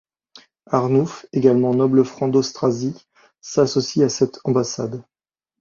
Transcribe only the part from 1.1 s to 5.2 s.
également noble franc d'Austrasie, s'associe à cette ambassade.